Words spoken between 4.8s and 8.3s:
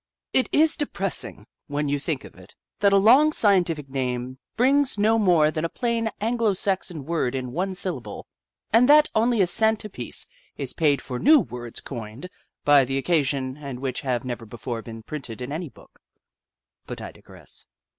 no more than a plain Anglo Saxon word in one syllable,